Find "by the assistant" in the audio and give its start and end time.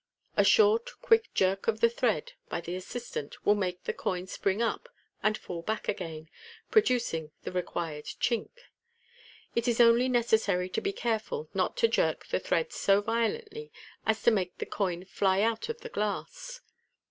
2.49-3.45